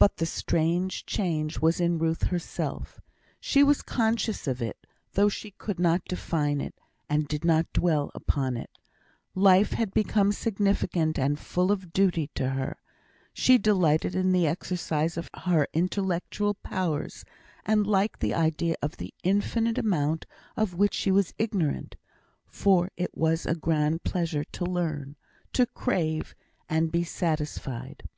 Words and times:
But 0.00 0.16
the 0.16 0.26
strange 0.26 1.06
change 1.06 1.60
was 1.60 1.78
in 1.80 1.96
Ruth 2.00 2.24
herself. 2.24 3.00
She 3.38 3.62
was 3.62 3.82
conscious 3.82 4.48
of 4.48 4.60
it 4.60 4.84
though 5.12 5.28
she 5.28 5.52
could 5.52 5.78
not 5.78 6.04
define 6.06 6.60
it, 6.60 6.74
and 7.08 7.28
did 7.28 7.44
not 7.44 7.72
dwell 7.72 8.10
upon 8.16 8.56
it. 8.56 8.76
Life 9.32 9.70
had 9.74 9.94
become 9.94 10.32
significant 10.32 11.20
and 11.20 11.38
full 11.38 11.70
of 11.70 11.92
duty 11.92 12.30
to 12.34 12.48
her. 12.48 12.78
She 13.32 13.56
delighted 13.56 14.16
in 14.16 14.32
the 14.32 14.44
exercise 14.48 15.16
of 15.16 15.30
her 15.32 15.68
intellectual 15.72 16.54
powers, 16.54 17.24
and 17.64 17.86
liked 17.86 18.18
the 18.18 18.34
idea 18.34 18.74
of 18.82 18.96
the 18.96 19.14
infinite 19.22 19.78
amount 19.78 20.26
of 20.56 20.74
which 20.74 20.94
she 20.94 21.12
was 21.12 21.32
ignorant; 21.38 21.94
for 22.44 22.90
it 22.96 23.16
was 23.16 23.46
a 23.46 23.54
grand 23.54 24.02
pleasure 24.02 24.42
to 24.42 24.64
learn 24.64 25.14
to 25.52 25.64
crave, 25.64 26.34
and 26.68 26.90
be 26.90 27.04
satisfied. 27.04 28.08